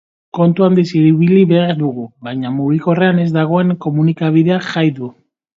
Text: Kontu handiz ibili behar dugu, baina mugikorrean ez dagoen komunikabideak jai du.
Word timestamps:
Kontu 0.35 0.63
handiz 0.67 0.85
ibili 0.99 1.43
behar 1.51 1.75
dugu, 1.83 2.07
baina 2.29 2.53
mugikorrean 2.55 3.23
ez 3.27 3.29
dagoen 3.39 3.77
komunikabideak 3.87 4.71
jai 4.73 4.87
du. 5.01 5.15